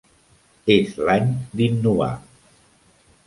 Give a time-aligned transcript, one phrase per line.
[0.75, 1.29] És l'any
[1.59, 2.11] d'innovar.